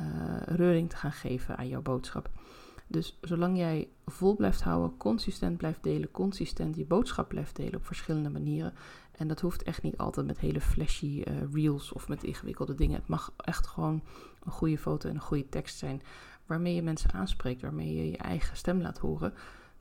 uh, 0.00 0.06
reuring 0.44 0.90
te 0.90 0.96
gaan 0.96 1.12
geven 1.12 1.56
aan 1.56 1.68
jouw 1.68 1.82
boodschap. 1.82 2.30
Dus 2.86 3.18
zolang 3.20 3.56
jij 3.56 3.88
vol 4.06 4.36
blijft 4.36 4.62
houden, 4.62 4.96
consistent 4.96 5.56
blijft 5.56 5.82
delen, 5.82 6.10
consistent 6.10 6.76
je 6.76 6.84
boodschap 6.84 7.28
blijft 7.28 7.56
delen 7.56 7.74
op 7.74 7.86
verschillende 7.86 8.30
manieren. 8.30 8.74
En 9.12 9.28
dat 9.28 9.40
hoeft 9.40 9.62
echt 9.62 9.82
niet 9.82 9.96
altijd 9.96 10.26
met 10.26 10.38
hele 10.38 10.60
flashy 10.60 11.22
uh, 11.28 11.52
reels 11.52 11.92
of 11.92 12.08
met 12.08 12.22
ingewikkelde 12.22 12.74
dingen. 12.74 12.98
Het 12.98 13.08
mag 13.08 13.32
echt 13.36 13.66
gewoon 13.66 14.02
een 14.44 14.52
goede 14.52 14.78
foto 14.78 15.08
en 15.08 15.14
een 15.14 15.20
goede 15.20 15.48
tekst 15.48 15.78
zijn 15.78 16.02
waarmee 16.46 16.74
je 16.74 16.82
mensen 16.82 17.12
aanspreekt, 17.12 17.62
waarmee 17.62 17.94
je 17.94 18.10
je 18.10 18.16
eigen 18.16 18.56
stem 18.56 18.80
laat 18.80 18.98
horen. 18.98 19.34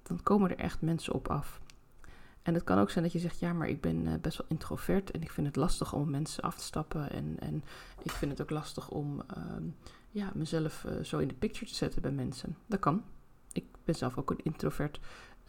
Dan 0.03 0.23
komen 0.23 0.49
er 0.49 0.57
echt 0.57 0.81
mensen 0.81 1.13
op 1.13 1.27
af. 1.27 1.61
En 2.41 2.53
het 2.53 2.63
kan 2.63 2.79
ook 2.79 2.89
zijn 2.89 3.03
dat 3.03 3.13
je 3.13 3.19
zegt, 3.19 3.39
ja, 3.39 3.53
maar 3.53 3.67
ik 3.67 3.81
ben 3.81 4.05
uh, 4.05 4.13
best 4.21 4.37
wel 4.37 4.47
introvert 4.49 5.11
en 5.11 5.21
ik 5.21 5.31
vind 5.31 5.47
het 5.47 5.55
lastig 5.55 5.93
om 5.93 6.09
mensen 6.09 6.43
af 6.43 6.57
te 6.57 6.63
stappen. 6.63 7.11
En, 7.11 7.35
en 7.39 7.63
ik 8.01 8.11
vind 8.11 8.31
het 8.31 8.41
ook 8.41 8.49
lastig 8.49 8.89
om 8.89 9.21
uh, 9.37 9.43
ja, 10.09 10.31
mezelf 10.33 10.83
uh, 10.83 11.03
zo 11.03 11.17
in 11.17 11.27
de 11.27 11.33
picture 11.33 11.65
te 11.65 11.75
zetten 11.75 12.01
bij 12.01 12.11
mensen. 12.11 12.57
Dat 12.65 12.79
kan. 12.79 13.03
Ik 13.51 13.65
ben 13.83 13.95
zelf 13.95 14.17
ook 14.17 14.31
een 14.31 14.43
introvert. 14.43 14.99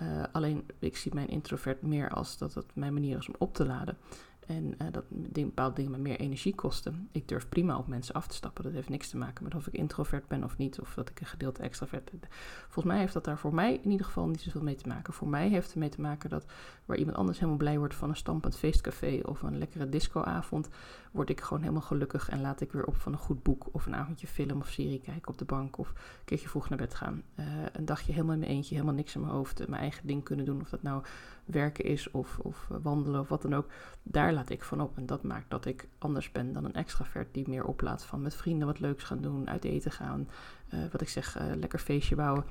Uh, 0.02 0.23
alleen 0.33 0.66
ik 0.78 0.97
zie 0.97 1.14
mijn 1.14 1.28
introvert 1.28 1.83
meer 1.83 2.11
als 2.11 2.38
dat 2.38 2.54
het 2.54 2.66
mijn 2.75 2.92
manier 2.92 3.18
is 3.18 3.28
om 3.28 3.35
op 3.38 3.54
te 3.54 3.66
laden. 3.66 3.97
En 4.46 4.74
uh, 4.82 4.88
dat 4.90 5.04
bepaalde 5.32 5.74
dingen 5.74 5.90
me 5.90 5.98
meer 5.98 6.20
energie 6.20 6.54
kosten. 6.54 7.08
Ik 7.12 7.28
durf 7.28 7.48
prima 7.48 7.78
op 7.78 7.86
mensen 7.86 8.14
af 8.14 8.26
te 8.26 8.34
stappen. 8.34 8.64
Dat 8.64 8.72
heeft 8.72 8.88
niks 8.88 9.08
te 9.08 9.16
maken 9.16 9.44
met 9.44 9.54
of 9.54 9.66
ik 9.66 9.72
introvert 9.72 10.28
ben 10.28 10.44
of 10.44 10.56
niet, 10.56 10.80
of 10.80 10.94
dat 10.94 11.08
ik 11.08 11.20
een 11.20 11.26
gedeelte 11.26 11.62
extravert 11.62 12.10
ben. 12.10 12.20
Volgens 12.62 12.84
mij 12.84 12.98
heeft 12.98 13.12
dat 13.12 13.24
daar 13.24 13.38
voor 13.38 13.54
mij 13.54 13.80
in 13.82 13.90
ieder 13.90 14.06
geval 14.06 14.26
niet 14.26 14.40
zoveel 14.40 14.62
mee 14.62 14.74
te 14.74 14.88
maken. 14.88 15.12
Voor 15.12 15.28
mij 15.28 15.48
heeft 15.48 15.66
het 15.66 15.76
mee 15.76 15.88
te 15.88 16.00
maken 16.00 16.30
dat 16.30 16.44
waar 16.84 16.96
iemand 16.96 17.16
anders 17.16 17.38
helemaal 17.38 17.58
blij 17.58 17.78
wordt 17.78 17.94
van 17.94 18.08
een 18.08 18.16
stampend 18.16 18.56
feestcafé 18.56 19.20
of 19.24 19.42
een 19.42 19.58
lekkere 19.58 19.88
discoavond, 19.88 20.68
word 21.10 21.30
ik 21.30 21.40
gewoon 21.40 21.62
helemaal 21.62 21.82
gelukkig 21.82 22.28
en 22.28 22.40
laat 22.40 22.60
ik 22.60 22.72
weer 22.72 22.86
op 22.86 22.96
van 22.96 23.12
een 23.12 23.18
goed 23.18 23.42
boek 23.42 23.66
of 23.72 23.86
een 23.86 23.94
avondje 23.94 24.26
film 24.26 24.60
of 24.60 24.68
serie 24.68 25.00
kijken 25.00 25.28
op 25.28 25.38
de 25.38 25.44
bank 25.44 25.78
of 25.78 25.88
een 25.88 26.24
keertje 26.24 26.48
vroeg 26.48 26.68
naar 26.68 26.78
bed 26.78 26.94
gaan. 26.94 27.22
Uh, 27.36 27.46
een 27.72 27.84
dagje 27.84 28.12
helemaal 28.12 28.34
in 28.34 28.40
mijn 28.40 28.52
eentje, 28.52 28.74
helemaal 28.74 28.94
niks 28.94 29.14
in 29.14 29.20
mijn 29.20 29.32
hoofd, 29.32 29.68
mijn 29.68 29.82
eigen 29.82 30.06
ding 30.06 30.24
kunnen 30.24 30.44
doen. 30.44 30.60
Of 30.60 30.68
dat 30.68 30.82
nou 30.82 31.02
werken 31.44 31.84
is 31.84 32.10
of, 32.10 32.38
of 32.38 32.68
wandelen 32.82 33.20
of 33.20 33.28
wat 33.28 33.42
dan 33.42 33.54
ook. 33.54 33.66
Daar 34.02 34.32
laat 34.32 34.50
ik 34.50 34.62
van 34.62 34.80
op. 34.80 34.96
En 34.96 35.06
dat 35.06 35.22
maakt 35.22 35.50
dat 35.50 35.64
ik 35.64 35.88
anders 35.98 36.32
ben 36.32 36.52
dan 36.52 36.64
een 36.64 36.74
extravert 36.74 37.34
die 37.34 37.48
meer 37.48 37.64
oplaat 37.64 38.04
van 38.04 38.22
met 38.22 38.34
vrienden 38.34 38.66
wat 38.66 38.80
leuks 38.80 39.04
gaan 39.04 39.20
doen, 39.20 39.48
uit 39.48 39.64
eten 39.64 39.90
gaan, 39.90 40.28
uh, 40.74 40.80
wat 40.92 41.00
ik 41.00 41.08
zeg, 41.08 41.38
uh, 41.38 41.54
lekker 41.56 41.78
feestje 41.78 42.16
bouwen. 42.16 42.44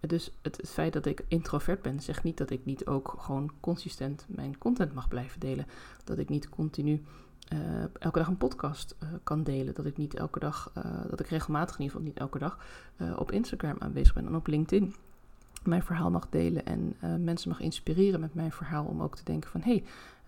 Dus 0.00 0.32
het, 0.42 0.56
het, 0.56 0.70
feit 0.70 0.92
dat 0.92 1.06
ik 1.06 1.24
introvert 1.28 1.82
ben, 1.82 2.00
zegt 2.00 2.22
niet 2.22 2.36
dat 2.36 2.50
ik 2.50 2.64
niet 2.64 2.86
ook 2.86 3.14
gewoon 3.18 3.50
consistent 3.60 4.24
mijn 4.28 4.58
content 4.58 4.94
mag 4.94 5.08
blijven 5.08 5.40
delen. 5.40 5.66
Dat 6.04 6.18
ik 6.18 6.28
niet 6.28 6.48
continu 6.48 7.04
uh, 7.52 7.58
elke 7.98 8.18
dag 8.18 8.28
een 8.28 8.36
podcast 8.36 8.96
kan 9.22 9.42
delen. 9.42 9.74
Dat 9.74 9.86
ik 9.86 9.96
niet 9.96 10.14
elke 10.14 10.38
dag, 10.38 10.72
dat 11.10 11.20
ik 11.20 11.26
regelmatig 11.26 11.78
in 11.78 11.82
ieder 11.82 11.96
geval 11.96 12.12
niet 12.12 12.18
elke 12.18 12.38
dag 12.38 12.58
op 13.16 13.32
Instagram 13.32 13.76
aanwezig 13.78 14.14
ben 14.14 14.26
en 14.26 14.34
op 14.34 14.46
LinkedIn 14.46 14.94
mijn 15.64 15.82
verhaal 15.82 16.10
mag 16.10 16.28
delen 16.28 16.66
en 16.66 16.96
mensen 17.24 17.48
mag 17.48 17.60
inspireren 17.60 18.20
met 18.20 18.34
mijn 18.34 18.52
verhaal 18.52 18.84
om 18.84 19.02
ook 19.02 19.16
te 19.16 19.24
denken 19.24 19.50
van 19.50 19.60
hé, 19.60 19.70
hey, 19.70 19.84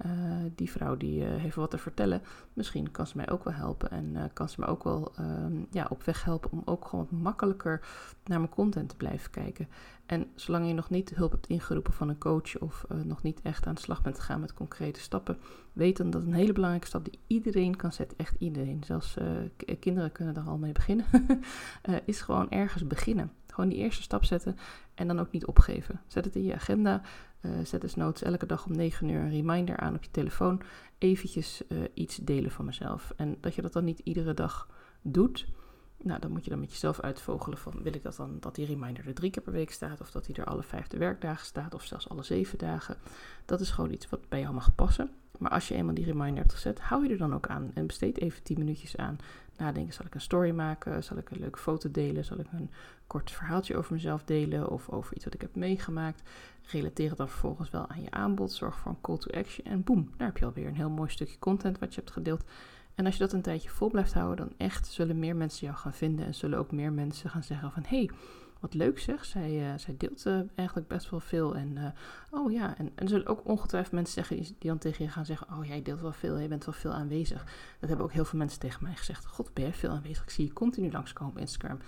uh, 0.06 0.50
die 0.54 0.70
vrouw 0.70 0.96
die 0.96 1.20
uh, 1.20 1.36
heeft 1.36 1.54
wat 1.54 1.70
te 1.70 1.78
vertellen. 1.78 2.22
Misschien 2.52 2.90
kan 2.90 3.06
ze 3.06 3.16
mij 3.16 3.30
ook 3.30 3.44
wel 3.44 3.52
helpen 3.52 3.90
en 3.90 4.30
kan 4.32 4.48
ze 4.48 4.60
me 4.60 4.66
ook 4.66 4.84
wel 4.84 5.12
ehm, 5.16 5.64
ja, 5.70 5.86
op 5.90 6.02
weg 6.02 6.24
helpen 6.24 6.52
om 6.52 6.62
ook 6.64 6.86
gewoon 6.86 7.06
wat 7.10 7.20
makkelijker 7.20 7.80
naar 8.24 8.38
mijn 8.38 8.50
content 8.50 8.88
te 8.88 8.96
blijven 8.96 9.30
kijken. 9.30 9.68
En 10.06 10.26
zolang 10.34 10.66
je 10.66 10.74
nog 10.74 10.90
niet 10.90 11.10
hulp 11.14 11.30
hebt 11.30 11.46
ingeroepen 11.46 11.92
van 11.92 12.08
een 12.08 12.18
coach 12.18 12.58
of 12.58 12.86
nog 13.04 13.22
niet 13.22 13.40
echt 13.42 13.66
aan 13.66 13.74
de 13.74 13.80
slag 13.80 14.02
bent 14.02 14.18
gegaan 14.18 14.40
met 14.40 14.54
concrete 14.54 15.00
stappen, 15.00 15.38
weet 15.72 15.96
dan 15.96 16.10
dat 16.10 16.22
een 16.22 16.34
hele 16.34 16.52
belangrijke 16.52 16.86
stap 16.86 17.04
die 17.04 17.18
iedereen 17.26 17.76
kan 17.76 17.92
zetten, 17.92 18.18
echt 18.18 18.36
iedereen, 18.38 18.82
zelfs 18.84 19.16
kinderen 19.80 20.12
kunnen 20.12 20.34
daar 20.34 20.48
al 20.48 20.58
mee 20.58 20.72
beginnen, 20.72 21.06
is 22.04 22.20
gewoon 22.20 22.50
ergens 22.50 22.86
beginnen. 22.86 23.30
Gewoon 23.60 23.74
die 23.74 23.84
eerste 23.84 24.02
stap 24.02 24.24
zetten 24.24 24.56
en 24.94 25.06
dan 25.06 25.20
ook 25.20 25.30
niet 25.30 25.46
opgeven. 25.46 26.00
Zet 26.06 26.24
het 26.24 26.36
in 26.36 26.44
je 26.44 26.54
agenda. 26.54 27.02
Uh, 27.40 27.52
zet 27.64 27.80
dus 27.80 27.94
noods 27.94 28.22
elke 28.22 28.46
dag 28.46 28.66
om 28.66 28.76
9 28.76 29.08
uur 29.08 29.20
een 29.20 29.30
reminder 29.30 29.76
aan 29.76 29.94
op 29.94 30.02
je 30.02 30.10
telefoon. 30.10 30.62
Eventjes 30.98 31.62
uh, 31.68 31.78
iets 31.94 32.16
delen 32.16 32.50
van 32.50 32.64
mezelf. 32.64 33.12
En 33.16 33.36
dat 33.40 33.54
je 33.54 33.62
dat 33.62 33.72
dan 33.72 33.84
niet 33.84 33.98
iedere 33.98 34.34
dag 34.34 34.68
doet. 35.02 35.46
Nou, 36.02 36.20
dan 36.20 36.30
moet 36.30 36.44
je 36.44 36.50
dan 36.50 36.60
met 36.60 36.70
jezelf 36.70 37.00
uitvogelen 37.00 37.58
van 37.58 37.82
wil 37.82 37.94
ik 37.94 38.02
dat 38.02 38.16
dan 38.16 38.36
dat 38.40 38.54
die 38.54 38.66
reminder 38.66 39.06
er 39.06 39.14
drie 39.14 39.30
keer 39.30 39.42
per 39.42 39.52
week 39.52 39.70
staat, 39.70 40.00
of 40.00 40.10
dat 40.10 40.24
die 40.24 40.36
er 40.36 40.44
alle 40.44 40.62
vijfde 40.62 40.98
werkdagen 40.98 41.46
staat, 41.46 41.74
of 41.74 41.84
zelfs 41.84 42.08
alle 42.08 42.22
zeven 42.22 42.58
dagen. 42.58 42.96
Dat 43.44 43.60
is 43.60 43.70
gewoon 43.70 43.92
iets 43.92 44.08
wat 44.08 44.28
bij 44.28 44.40
jou 44.40 44.54
mag 44.54 44.74
passen. 44.74 45.10
Maar 45.40 45.50
als 45.50 45.68
je 45.68 45.74
eenmaal 45.74 45.94
die 45.94 46.04
reminder 46.04 46.38
hebt 46.38 46.52
gezet, 46.52 46.80
hou 46.80 47.04
je 47.04 47.10
er 47.12 47.18
dan 47.18 47.34
ook 47.34 47.46
aan 47.46 47.70
en 47.74 47.86
besteed 47.86 48.18
even 48.18 48.42
10 48.42 48.58
minuutjes 48.58 48.96
aan. 48.96 49.18
Nadenken, 49.56 49.94
zal 49.94 50.06
ik 50.06 50.14
een 50.14 50.20
story 50.20 50.50
maken? 50.50 51.04
Zal 51.04 51.16
ik 51.16 51.30
een 51.30 51.40
leuke 51.40 51.58
foto 51.58 51.90
delen? 51.90 52.24
Zal 52.24 52.38
ik 52.38 52.46
een 52.52 52.70
kort 53.06 53.30
verhaaltje 53.30 53.76
over 53.76 53.92
mezelf 53.92 54.24
delen 54.24 54.70
of 54.70 54.88
over 54.88 55.14
iets 55.14 55.24
wat 55.24 55.34
ik 55.34 55.40
heb 55.40 55.54
meegemaakt? 55.54 56.22
Relateer 56.62 57.08
het 57.08 57.18
dan 57.18 57.28
vervolgens 57.28 57.70
wel 57.70 57.88
aan 57.88 58.02
je 58.02 58.10
aanbod. 58.10 58.52
Zorg 58.52 58.76
voor 58.76 58.90
een 58.90 59.00
call 59.00 59.18
to 59.18 59.30
action 59.38 59.66
en 59.66 59.84
boem, 59.84 60.10
daar 60.16 60.26
heb 60.26 60.36
je 60.36 60.44
alweer 60.44 60.66
een 60.66 60.74
heel 60.74 60.90
mooi 60.90 61.10
stukje 61.10 61.38
content 61.38 61.78
wat 61.78 61.94
je 61.94 62.00
hebt 62.00 62.12
gedeeld. 62.12 62.44
En 62.94 63.06
als 63.06 63.14
je 63.14 63.20
dat 63.20 63.32
een 63.32 63.42
tijdje 63.42 63.68
vol 63.68 63.90
blijft 63.90 64.12
houden, 64.12 64.46
dan 64.46 64.54
echt 64.56 64.86
zullen 64.86 65.18
meer 65.18 65.36
mensen 65.36 65.66
jou 65.66 65.78
gaan 65.78 65.94
vinden 65.94 66.26
en 66.26 66.34
zullen 66.34 66.58
ook 66.58 66.72
meer 66.72 66.92
mensen 66.92 67.30
gaan 67.30 67.42
zeggen 67.42 67.72
van 67.72 67.82
hey, 67.86 68.10
wat 68.60 68.74
leuk 68.74 68.98
zeg. 68.98 69.24
Zij, 69.24 69.72
uh, 69.72 69.78
zij 69.78 69.94
deelt 69.96 70.26
uh, 70.26 70.40
eigenlijk 70.54 70.88
best 70.88 71.10
wel 71.10 71.20
veel. 71.20 71.56
En 71.56 71.76
uh, 71.76 71.84
oh 72.30 72.52
ja, 72.52 72.76
en, 72.76 72.90
en 72.94 73.02
er 73.02 73.08
zullen 73.08 73.26
ook 73.26 73.48
ongetwijfeld 73.48 73.92
mensen 73.92 74.14
zeggen 74.14 74.36
die, 74.36 74.68
dan 74.68 74.78
tegen 74.78 75.04
je 75.04 75.10
gaan 75.10 75.26
zeggen: 75.26 75.46
Oh, 75.56 75.64
jij 75.64 75.82
deelt 75.82 76.00
wel 76.00 76.12
veel, 76.12 76.38
je 76.38 76.48
bent 76.48 76.64
wel 76.64 76.74
veel 76.74 76.92
aanwezig. 76.92 77.44
Dat 77.80 77.88
hebben 77.88 78.06
ook 78.06 78.12
heel 78.12 78.24
veel 78.24 78.38
mensen 78.38 78.60
tegen 78.60 78.82
mij 78.82 78.94
gezegd. 78.96 79.26
God, 79.26 79.54
ben 79.54 79.64
jij 79.64 79.72
veel 79.72 79.90
aanwezig? 79.90 80.22
Ik 80.22 80.30
zie 80.30 80.44
je 80.44 80.52
continu 80.52 80.90
langskomen 80.90 81.32
op 81.32 81.38
Instagram. 81.38 81.78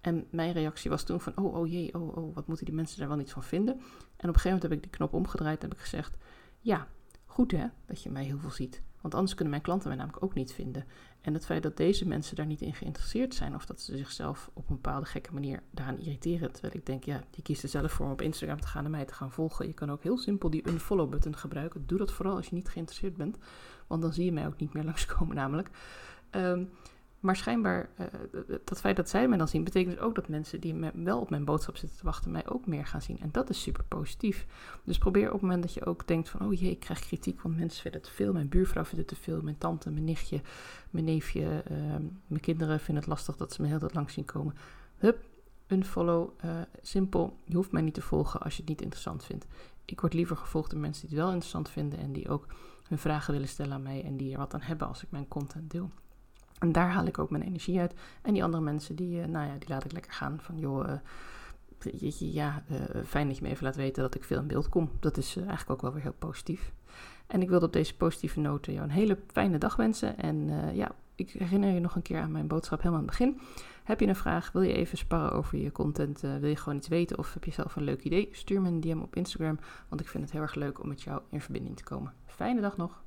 En 0.00 0.26
mijn 0.30 0.52
reactie 0.52 0.90
was 0.90 1.02
toen 1.02 1.20
van: 1.20 1.36
Oh, 1.36 1.54
oh 1.54 1.70
jee, 1.70 1.94
oh, 1.94 2.16
oh, 2.16 2.34
wat 2.34 2.46
moeten 2.46 2.66
die 2.66 2.74
mensen 2.74 2.98
daar 2.98 3.08
wel 3.08 3.16
niet 3.16 3.32
van 3.32 3.44
vinden? 3.44 3.74
En 3.74 3.80
op 4.28 4.34
een 4.34 4.40
gegeven 4.40 4.50
moment 4.50 4.62
heb 4.62 4.72
ik 4.72 4.82
die 4.82 4.90
knop 4.90 5.12
omgedraaid 5.12 5.62
en 5.62 5.68
heb 5.68 5.76
ik 5.76 5.82
gezegd: 5.82 6.16
Ja, 6.60 6.88
goed 7.24 7.50
hè, 7.50 7.66
dat 7.86 8.02
je 8.02 8.10
mij 8.10 8.24
heel 8.24 8.38
veel 8.38 8.50
ziet. 8.50 8.82
Want 9.00 9.14
anders 9.14 9.34
kunnen 9.34 9.50
mijn 9.50 9.62
klanten 9.62 9.88
mij 9.88 9.96
namelijk 9.96 10.24
ook 10.24 10.34
niet 10.34 10.52
vinden. 10.52 10.84
En 11.24 11.34
het 11.34 11.44
feit 11.44 11.62
dat 11.62 11.76
deze 11.76 12.06
mensen 12.06 12.36
daar 12.36 12.46
niet 12.46 12.60
in 12.60 12.74
geïnteresseerd 12.74 13.34
zijn, 13.34 13.54
of 13.54 13.66
dat 13.66 13.80
ze 13.80 13.96
zichzelf 13.96 14.50
op 14.52 14.68
een 14.68 14.74
bepaalde 14.74 15.06
gekke 15.06 15.32
manier 15.32 15.62
daaraan 15.70 15.98
irriteren. 15.98 16.52
Terwijl 16.52 16.74
ik 16.74 16.86
denk, 16.86 17.04
ja, 17.04 17.24
die 17.30 17.42
kiest 17.42 17.62
er 17.62 17.68
zelf 17.68 17.92
voor 17.92 18.06
om 18.06 18.12
op 18.12 18.22
Instagram 18.22 18.60
te 18.60 18.66
gaan 18.66 18.84
en 18.84 18.90
mij 18.90 19.04
te 19.04 19.14
gaan 19.14 19.30
volgen. 19.30 19.66
Je 19.66 19.72
kan 19.72 19.90
ook 19.90 20.02
heel 20.02 20.18
simpel 20.18 20.50
die 20.50 20.68
unfollow-button 20.68 21.36
gebruiken. 21.36 21.86
Doe 21.86 21.98
dat 21.98 22.12
vooral 22.12 22.36
als 22.36 22.46
je 22.46 22.54
niet 22.54 22.68
geïnteresseerd 22.68 23.16
bent, 23.16 23.38
want 23.86 24.02
dan 24.02 24.12
zie 24.12 24.24
je 24.24 24.32
mij 24.32 24.46
ook 24.46 24.56
niet 24.56 24.72
meer 24.72 24.84
langskomen 24.90 25.36
namelijk. 25.36 25.70
Um, 26.30 26.70
maar 27.24 27.36
schijnbaar, 27.36 27.88
uh, 27.98 28.06
dat 28.64 28.80
feit 28.80 28.96
dat 28.96 29.08
zij 29.08 29.28
mij 29.28 29.38
dan 29.38 29.48
zien, 29.48 29.64
betekent 29.64 29.94
dus 29.94 30.04
ook 30.04 30.14
dat 30.14 30.28
mensen 30.28 30.60
die 30.60 30.74
me 30.74 30.90
wel 30.94 31.20
op 31.20 31.30
mijn 31.30 31.44
boodschap 31.44 31.76
zitten 31.76 31.98
te 31.98 32.04
wachten, 32.04 32.30
mij 32.30 32.48
ook 32.48 32.66
meer 32.66 32.86
gaan 32.86 33.02
zien. 33.02 33.20
En 33.20 33.28
dat 33.32 33.50
is 33.50 33.62
super 33.62 33.84
positief. 33.84 34.46
Dus 34.84 34.98
probeer 34.98 35.26
op 35.26 35.32
het 35.32 35.40
moment 35.40 35.62
dat 35.62 35.74
je 35.74 35.86
ook 35.86 36.06
denkt 36.06 36.28
van, 36.28 36.46
oh 36.46 36.52
jee, 36.52 36.70
ik 36.70 36.80
krijg 36.80 37.00
kritiek, 37.00 37.42
want 37.42 37.56
mensen 37.56 37.82
vinden 37.82 38.00
het 38.00 38.10
te 38.10 38.16
veel. 38.16 38.32
Mijn 38.32 38.48
buurvrouw 38.48 38.84
vindt 38.84 38.98
het 38.98 39.18
te 39.18 39.24
veel, 39.24 39.42
mijn 39.42 39.58
tante, 39.58 39.90
mijn 39.90 40.04
nichtje, 40.04 40.40
mijn 40.90 41.04
neefje, 41.04 41.64
uh, 41.70 41.78
mijn 42.26 42.40
kinderen 42.40 42.80
vinden 42.80 43.02
het 43.02 43.12
lastig 43.12 43.36
dat 43.36 43.52
ze 43.52 43.62
me 43.62 43.68
heel 43.68 43.78
tijd 43.78 43.94
langs 43.94 44.14
zien 44.14 44.24
komen. 44.24 44.54
Hup, 44.96 45.24
unfollow, 45.66 46.30
uh, 46.44 46.50
simpel. 46.82 47.38
Je 47.44 47.56
hoeft 47.56 47.72
mij 47.72 47.82
niet 47.82 47.94
te 47.94 48.02
volgen 48.02 48.40
als 48.40 48.54
je 48.54 48.60
het 48.60 48.70
niet 48.70 48.82
interessant 48.82 49.24
vindt. 49.24 49.46
Ik 49.84 50.00
word 50.00 50.14
liever 50.14 50.36
gevolgd 50.36 50.70
door 50.70 50.80
mensen 50.80 51.06
die 51.08 51.16
het 51.16 51.24
wel 51.24 51.34
interessant 51.34 51.70
vinden 51.70 51.98
en 51.98 52.12
die 52.12 52.28
ook 52.28 52.46
hun 52.88 52.98
vragen 52.98 53.32
willen 53.32 53.48
stellen 53.48 53.72
aan 53.72 53.82
mij 53.82 54.04
en 54.04 54.16
die 54.16 54.32
er 54.32 54.38
wat 54.38 54.54
aan 54.54 54.60
hebben 54.60 54.88
als 54.88 55.02
ik 55.02 55.10
mijn 55.10 55.28
content 55.28 55.70
deel. 55.70 55.90
En 56.64 56.72
daar 56.72 56.90
haal 56.90 57.06
ik 57.06 57.18
ook 57.18 57.30
mijn 57.30 57.42
energie 57.42 57.80
uit. 57.80 57.94
En 58.22 58.32
die 58.32 58.44
andere 58.44 58.62
mensen, 58.62 58.96
die, 58.96 59.18
uh, 59.20 59.24
nou 59.24 59.46
ja, 59.46 59.52
die 59.58 59.68
laat 59.68 59.84
ik 59.84 59.92
lekker 59.92 60.12
gaan. 60.12 60.38
Van 60.40 60.58
joh, 60.58 60.88
uh, 60.88 62.10
ja, 62.10 62.62
uh, 62.70 62.78
fijn 63.06 63.26
dat 63.26 63.36
je 63.36 63.42
me 63.42 63.48
even 63.48 63.64
laat 63.64 63.76
weten 63.76 64.02
dat 64.02 64.14
ik 64.14 64.24
veel 64.24 64.38
in 64.38 64.46
beeld 64.46 64.68
kom. 64.68 64.90
Dat 65.00 65.16
is 65.16 65.36
eigenlijk 65.36 65.70
ook 65.70 65.82
wel 65.82 65.92
weer 65.92 66.02
heel 66.02 66.14
positief. 66.18 66.72
En 67.26 67.42
ik 67.42 67.48
wilde 67.48 67.66
op 67.66 67.72
deze 67.72 67.96
positieve 67.96 68.40
noten 68.40 68.72
jou 68.72 68.84
een 68.84 68.90
hele 68.90 69.18
fijne 69.32 69.58
dag 69.58 69.76
wensen. 69.76 70.18
En 70.18 70.50
ja, 70.74 70.94
ik 71.14 71.30
herinner 71.30 71.70
je 71.70 71.80
nog 71.80 71.94
een 71.94 72.02
keer 72.02 72.20
aan 72.20 72.32
mijn 72.32 72.46
boodschap 72.46 72.78
helemaal 72.78 73.00
aan 73.00 73.06
het 73.06 73.18
begin. 73.18 73.40
Heb 73.84 74.00
je 74.00 74.06
een 74.06 74.16
vraag? 74.16 74.52
Wil 74.52 74.62
je 74.62 74.72
even 74.72 74.98
sparren 74.98 75.32
over 75.32 75.58
je 75.58 75.72
content? 75.72 76.20
wil 76.20 76.48
je 76.48 76.56
gewoon 76.56 76.78
iets 76.78 76.88
weten? 76.88 77.18
Of 77.18 77.34
heb 77.34 77.44
je 77.44 77.50
zelf 77.50 77.76
een 77.76 77.84
leuk 77.84 78.02
idee? 78.02 78.28
Stuur 78.32 78.60
me 78.60 78.68
een 78.68 78.80
DM 78.80 79.00
op 79.00 79.16
Instagram, 79.16 79.58
want 79.88 80.00
ik 80.00 80.08
vind 80.08 80.22
het 80.22 80.32
heel 80.32 80.42
erg 80.42 80.54
leuk 80.54 80.82
om 80.82 80.88
met 80.88 81.02
jou 81.02 81.20
in 81.30 81.40
verbinding 81.40 81.76
te 81.76 81.84
komen. 81.84 82.12
Fijne 82.26 82.60
dag 82.60 82.76
nog! 82.76 83.03